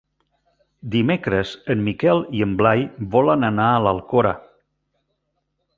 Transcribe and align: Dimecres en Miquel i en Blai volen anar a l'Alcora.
Dimecres 0.95 1.51
en 1.73 1.83
Miquel 1.89 2.23
i 2.41 2.41
en 2.47 2.57
Blai 2.63 2.83
volen 3.17 3.49
anar 3.53 3.69
a 3.75 3.87
l'Alcora. 3.89 4.35